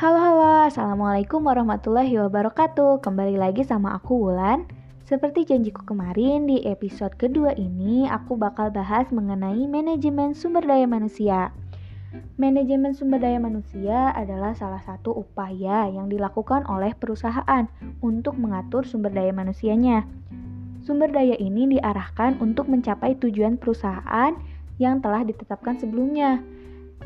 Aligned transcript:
Halo 0.00 0.16
halo, 0.16 0.64
Assalamualaikum 0.64 1.44
warahmatullahi 1.44 2.16
wabarakatuh 2.24 3.04
Kembali 3.04 3.36
lagi 3.36 3.68
sama 3.68 3.92
aku 4.00 4.32
Wulan 4.32 4.64
Seperti 5.04 5.44
janjiku 5.44 5.84
kemarin 5.84 6.48
di 6.48 6.64
episode 6.64 7.12
kedua 7.20 7.52
ini 7.52 8.08
Aku 8.08 8.40
bakal 8.40 8.72
bahas 8.72 9.12
mengenai 9.12 9.68
manajemen 9.68 10.32
sumber 10.32 10.64
daya 10.64 10.88
manusia 10.88 11.52
Manajemen 12.40 12.96
sumber 12.96 13.20
daya 13.20 13.36
manusia 13.44 14.08
adalah 14.16 14.56
salah 14.56 14.80
satu 14.80 15.12
upaya 15.12 15.92
yang 15.92 16.08
dilakukan 16.08 16.64
oleh 16.64 16.96
perusahaan 16.96 17.68
untuk 18.00 18.40
mengatur 18.40 18.88
sumber 18.88 19.12
daya 19.12 19.36
manusianya. 19.36 20.08
Sumber 20.80 21.12
daya 21.12 21.36
ini 21.36 21.76
diarahkan 21.76 22.40
untuk 22.40 22.72
mencapai 22.72 23.14
tujuan 23.20 23.60
perusahaan 23.60 24.32
yang 24.80 24.98
telah 25.04 25.22
ditetapkan 25.22 25.78
sebelumnya. 25.78 26.42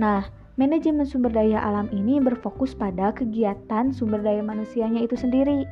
Nah, 0.00 0.43
manajemen 0.54 1.06
sumber 1.06 1.34
daya 1.34 1.58
alam 1.62 1.90
ini 1.90 2.22
berfokus 2.22 2.74
pada 2.74 3.10
kegiatan 3.10 3.90
sumber 3.90 4.22
daya 4.22 4.40
manusianya 4.40 5.02
itu 5.02 5.18
sendiri. 5.18 5.66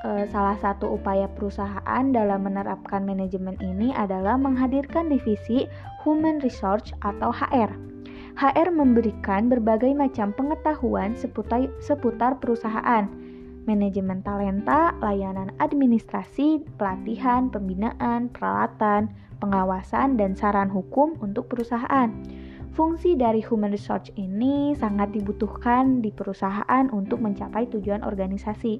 E, 0.00 0.08
salah 0.32 0.56
satu 0.58 0.96
upaya 0.96 1.28
perusahaan 1.30 2.04
dalam 2.10 2.46
menerapkan 2.46 3.04
manajemen 3.04 3.54
ini 3.62 3.92
adalah 3.94 4.34
menghadirkan 4.40 5.12
divisi 5.12 5.70
Human 6.02 6.40
Resource 6.40 6.90
atau 7.04 7.30
HR 7.30 7.90
HR 8.40 8.72
memberikan 8.72 9.52
berbagai 9.52 9.92
macam 9.92 10.32
pengetahuan 10.32 11.12
seputar, 11.12 11.68
seputar 11.82 12.40
perusahaan, 12.40 13.04
manajemen 13.68 14.24
talenta, 14.24 14.96
layanan 15.04 15.52
administrasi, 15.60 16.64
pelatihan, 16.80 17.52
pembinaan, 17.52 18.32
peralatan, 18.32 19.12
pengawasan, 19.44 20.16
dan 20.16 20.32
saran 20.32 20.72
hukum 20.72 21.20
untuk 21.20 21.52
perusahaan. 21.52 22.08
Fungsi 22.70 23.18
dari 23.18 23.42
human 23.42 23.74
resource 23.74 24.14
ini 24.14 24.78
sangat 24.78 25.10
dibutuhkan 25.10 25.98
di 25.98 26.14
perusahaan 26.14 26.86
untuk 26.94 27.18
mencapai 27.18 27.66
tujuan 27.66 28.06
organisasi. 28.06 28.78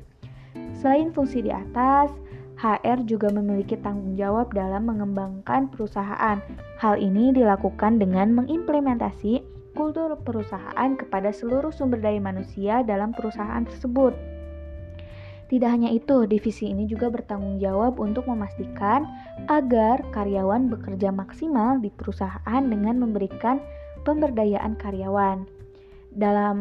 Selain 0.79 1.11
fungsi 1.11 1.43
di 1.43 1.51
atas, 1.51 2.15
HR 2.61 3.03
juga 3.09 3.35
memiliki 3.35 3.75
tanggung 3.81 4.15
jawab 4.15 4.55
dalam 4.55 4.87
mengembangkan 4.87 5.73
perusahaan. 5.75 6.39
Hal 6.79 7.03
ini 7.03 7.35
dilakukan 7.35 7.99
dengan 7.99 8.31
mengimplementasi 8.37 9.43
kultur 9.75 10.15
perusahaan 10.23 10.95
kepada 10.95 11.35
seluruh 11.35 11.75
sumber 11.75 11.99
daya 11.99 12.23
manusia 12.23 12.87
dalam 12.87 13.11
perusahaan 13.11 13.67
tersebut. 13.67 14.15
Tidak 15.51 15.67
hanya 15.67 15.91
itu, 15.91 16.31
divisi 16.31 16.71
ini 16.71 16.87
juga 16.87 17.11
bertanggung 17.11 17.59
jawab 17.59 17.99
untuk 17.99 18.31
memastikan 18.31 19.03
agar 19.51 19.99
karyawan 20.15 20.71
bekerja 20.71 21.11
maksimal 21.11 21.83
di 21.83 21.91
perusahaan 21.91 22.63
dengan 22.63 23.03
memberikan 23.03 23.59
pemberdayaan 24.03 24.77
karyawan. 24.79 25.45
Dalam 26.11 26.59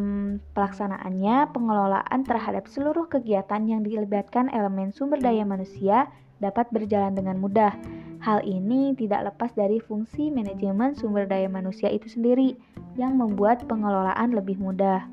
pelaksanaannya, 0.54 1.50
pengelolaan 1.50 2.22
terhadap 2.22 2.70
seluruh 2.70 3.10
kegiatan 3.10 3.66
yang 3.66 3.82
dilibatkan 3.82 4.46
elemen 4.54 4.94
sumber 4.94 5.18
daya 5.18 5.42
manusia 5.42 6.06
dapat 6.38 6.70
berjalan 6.70 7.18
dengan 7.18 7.42
mudah. 7.42 7.74
Hal 8.20 8.44
ini 8.46 8.94
tidak 8.94 9.34
lepas 9.34 9.56
dari 9.56 9.82
fungsi 9.82 10.30
manajemen 10.30 10.94
sumber 10.94 11.26
daya 11.26 11.50
manusia 11.50 11.90
itu 11.90 12.06
sendiri, 12.12 12.54
yang 12.94 13.18
membuat 13.18 13.66
pengelolaan 13.66 14.36
lebih 14.36 14.60
mudah. 14.60 15.08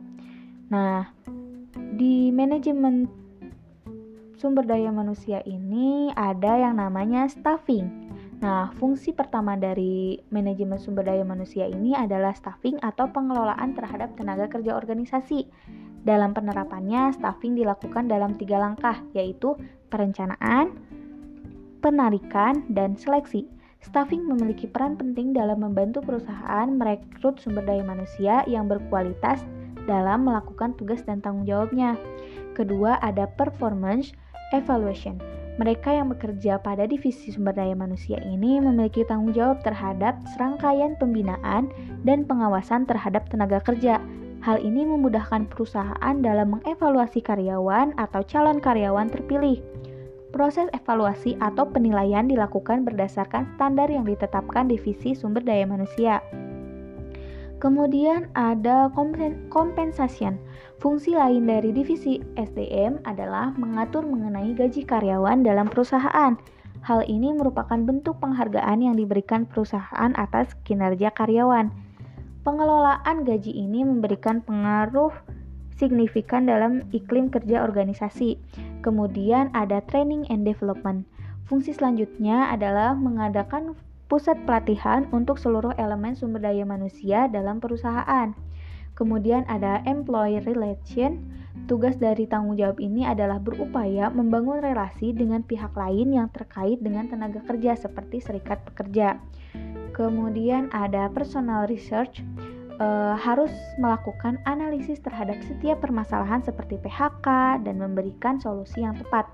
Nah, 0.68 1.08
di 1.96 2.28
manajemen 2.34 3.08
sumber 4.36 4.68
daya 4.68 4.92
manusia 4.92 5.40
ini 5.48 6.12
ada 6.12 6.60
yang 6.60 6.76
namanya 6.76 7.24
staffing. 7.30 8.05
Nah, 8.36 8.68
fungsi 8.76 9.16
pertama 9.16 9.56
dari 9.56 10.20
manajemen 10.28 10.76
sumber 10.76 11.08
daya 11.08 11.24
manusia 11.24 11.64
ini 11.64 11.96
adalah 11.96 12.36
staffing 12.36 12.76
atau 12.84 13.08
pengelolaan 13.08 13.72
terhadap 13.72 14.12
tenaga 14.12 14.44
kerja 14.52 14.76
organisasi. 14.76 15.48
Dalam 16.04 16.36
penerapannya, 16.36 17.16
staffing 17.16 17.56
dilakukan 17.56 18.06
dalam 18.06 18.36
tiga 18.36 18.60
langkah, 18.60 19.00
yaitu 19.16 19.56
perencanaan, 19.88 20.76
penarikan, 21.80 22.62
dan 22.70 22.94
seleksi. 22.94 23.48
Staffing 23.80 24.28
memiliki 24.28 24.68
peran 24.68 25.00
penting 25.00 25.32
dalam 25.32 25.64
membantu 25.64 26.04
perusahaan 26.04 26.68
merekrut 26.68 27.40
sumber 27.40 27.64
daya 27.64 27.82
manusia 27.86 28.44
yang 28.44 28.68
berkualitas 28.68 29.42
dalam 29.88 30.26
melakukan 30.28 30.74
tugas 30.76 31.00
dan 31.06 31.24
tanggung 31.24 31.46
jawabnya. 31.48 31.96
Kedua, 32.52 33.00
ada 33.00 33.24
performance 33.26 34.12
evaluation. 34.52 35.35
Mereka 35.56 35.88
yang 35.88 36.12
bekerja 36.12 36.60
pada 36.60 36.84
divisi 36.84 37.32
sumber 37.32 37.56
daya 37.56 37.72
manusia 37.72 38.20
ini 38.20 38.60
memiliki 38.60 39.08
tanggung 39.08 39.32
jawab 39.32 39.64
terhadap 39.64 40.20
serangkaian 40.36 41.00
pembinaan 41.00 41.72
dan 42.04 42.28
pengawasan 42.28 42.84
terhadap 42.84 43.24
tenaga 43.32 43.64
kerja. 43.64 43.96
Hal 44.44 44.60
ini 44.60 44.84
memudahkan 44.84 45.48
perusahaan 45.48 46.14
dalam 46.20 46.60
mengevaluasi 46.60 47.24
karyawan 47.24 47.96
atau 47.96 48.20
calon 48.28 48.60
karyawan 48.60 49.08
terpilih. 49.08 49.64
Proses 50.28 50.68
evaluasi 50.76 51.40
atau 51.40 51.64
penilaian 51.64 52.28
dilakukan 52.28 52.84
berdasarkan 52.84 53.48
standar 53.56 53.88
yang 53.88 54.04
ditetapkan 54.04 54.68
divisi 54.68 55.16
sumber 55.16 55.40
daya 55.40 55.64
manusia. 55.64 56.20
Kemudian 57.66 58.30
ada 58.38 58.86
compensation. 59.50 60.38
Fungsi 60.78 61.18
lain 61.18 61.50
dari 61.50 61.74
divisi 61.74 62.22
SDM 62.38 63.02
adalah 63.02 63.50
mengatur 63.58 64.06
mengenai 64.06 64.54
gaji 64.54 64.86
karyawan 64.86 65.42
dalam 65.42 65.66
perusahaan. 65.66 66.38
Hal 66.86 67.02
ini 67.10 67.34
merupakan 67.34 67.74
bentuk 67.74 68.22
penghargaan 68.22 68.86
yang 68.86 68.94
diberikan 68.94 69.50
perusahaan 69.50 70.14
atas 70.14 70.54
kinerja 70.62 71.10
karyawan. 71.10 71.74
Pengelolaan 72.46 73.26
gaji 73.26 73.50
ini 73.50 73.82
memberikan 73.82 74.46
pengaruh 74.46 75.10
signifikan 75.74 76.46
dalam 76.46 76.86
iklim 76.94 77.34
kerja 77.34 77.66
organisasi. 77.66 78.38
Kemudian 78.86 79.50
ada 79.58 79.82
training 79.90 80.22
and 80.30 80.46
development. 80.46 81.02
Fungsi 81.50 81.74
selanjutnya 81.74 82.46
adalah 82.46 82.94
mengadakan 82.94 83.74
pusat 84.06 84.38
pelatihan 84.46 85.06
untuk 85.10 85.38
seluruh 85.38 85.74
elemen 85.78 86.14
sumber 86.14 86.42
daya 86.42 86.62
manusia 86.62 87.26
dalam 87.26 87.58
perusahaan. 87.58 88.34
Kemudian 88.96 89.44
ada 89.50 89.84
employee 89.84 90.40
relation. 90.46 91.20
Tugas 91.68 91.98
dari 92.00 92.24
tanggung 92.24 92.56
jawab 92.56 92.80
ini 92.80 93.04
adalah 93.04 93.36
berupaya 93.36 94.08
membangun 94.08 94.62
relasi 94.62 95.12
dengan 95.12 95.44
pihak 95.44 95.72
lain 95.76 96.16
yang 96.16 96.28
terkait 96.32 96.80
dengan 96.80 97.08
tenaga 97.10 97.44
kerja 97.44 97.76
seperti 97.76 98.22
serikat 98.22 98.62
pekerja. 98.72 99.20
Kemudian 99.92 100.68
ada 100.72 101.08
personal 101.12 101.64
research 101.68 102.20
uh, 102.80 103.14
harus 103.16 103.52
melakukan 103.80 104.40
analisis 104.44 105.00
terhadap 105.00 105.40
setiap 105.44 105.80
permasalahan 105.80 106.40
seperti 106.44 106.80
PHK 106.80 107.60
dan 107.64 107.76
memberikan 107.80 108.40
solusi 108.40 108.84
yang 108.84 108.96
tepat. 108.96 109.28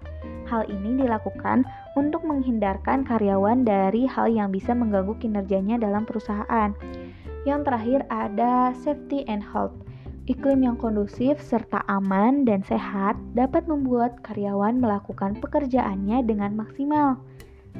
Hal 0.46 0.66
ini 0.70 1.02
dilakukan 1.02 1.66
untuk 1.98 2.22
menghindarkan 2.26 3.06
karyawan 3.06 3.66
dari 3.66 4.06
hal 4.06 4.30
yang 4.30 4.50
bisa 4.50 4.74
mengganggu 4.74 5.16
kinerjanya 5.18 5.78
dalam 5.78 6.06
perusahaan. 6.06 6.74
Yang 7.42 7.60
terakhir 7.66 8.00
ada 8.10 8.70
safety 8.78 9.26
and 9.26 9.42
health. 9.42 9.74
Iklim 10.30 10.62
yang 10.62 10.78
kondusif 10.78 11.42
serta 11.42 11.82
aman 11.90 12.46
dan 12.46 12.62
sehat 12.62 13.18
dapat 13.34 13.66
membuat 13.66 14.22
karyawan 14.22 14.78
melakukan 14.78 15.34
pekerjaannya 15.42 16.22
dengan 16.22 16.54
maksimal. 16.54 17.18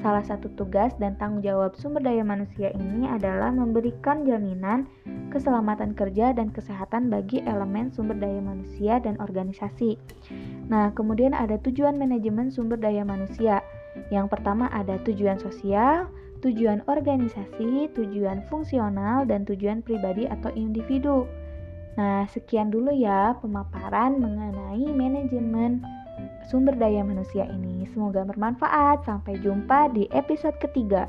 Salah 0.01 0.25
satu 0.25 0.49
tugas 0.57 0.97
dan 0.97 1.21
tanggung 1.21 1.45
jawab 1.45 1.77
sumber 1.77 2.01
daya 2.01 2.25
manusia 2.25 2.73
ini 2.73 3.05
adalah 3.05 3.53
memberikan 3.53 4.25
jaminan 4.25 4.89
keselamatan 5.29 5.93
kerja 5.93 6.33
dan 6.33 6.49
kesehatan 6.49 7.13
bagi 7.13 7.45
elemen 7.45 7.93
sumber 7.93 8.17
daya 8.17 8.41
manusia 8.41 8.97
dan 9.05 9.21
organisasi. 9.21 10.01
Nah, 10.73 10.97
kemudian 10.97 11.37
ada 11.37 11.61
tujuan 11.61 12.01
manajemen 12.01 12.49
sumber 12.49 12.81
daya 12.81 13.05
manusia. 13.05 13.61
Yang 14.09 14.33
pertama 14.33 14.73
ada 14.73 14.97
tujuan 15.05 15.37
sosial, 15.37 16.09
tujuan 16.41 16.81
organisasi, 16.89 17.93
tujuan 17.93 18.43
fungsional, 18.49 19.29
dan 19.29 19.45
tujuan 19.45 19.85
pribadi 19.85 20.25
atau 20.25 20.49
individu. 20.57 21.29
Nah, 22.01 22.25
sekian 22.33 22.73
dulu 22.73 22.89
ya 22.89 23.37
pemaparan 23.39 24.17
mengenai 24.17 24.89
manajemen 24.97 25.85
sumber 26.49 26.75
daya 26.79 27.03
manusia 27.07 27.47
ini. 27.51 27.87
Semoga 27.93 28.27
bermanfaat. 28.27 29.07
Sampai 29.07 29.39
jumpa 29.43 29.93
di 29.95 30.09
episode 30.11 30.59
ketiga. 30.59 31.07